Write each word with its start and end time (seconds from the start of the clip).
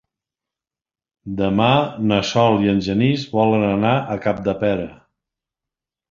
Demà 1.41 1.67
na 2.11 2.17
Sol 2.29 2.57
i 2.67 2.71
en 2.71 2.81
Genís 2.87 3.25
volen 3.33 3.65
anar 3.67 3.91
a 4.01 4.17
Capdepera. 4.25 4.89